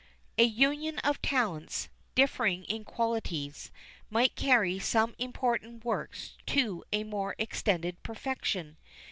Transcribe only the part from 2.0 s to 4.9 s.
differing in their qualities, might carry